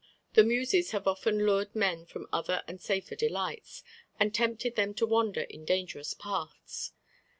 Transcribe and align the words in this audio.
The 0.33 0.43
Muses 0.43 0.93
have 0.93 1.05
often 1.07 1.45
lured 1.45 1.75
men 1.75 2.07
from 2.07 2.25
other 2.33 2.63
and 2.67 2.81
safer 2.81 3.15
delights, 3.15 3.83
and 4.19 4.33
tempted 4.33 4.75
them 4.75 4.95
to 4.95 5.05
wander 5.05 5.41
in 5.41 5.63
dangerous 5.63 6.15
paths. 6.15 6.93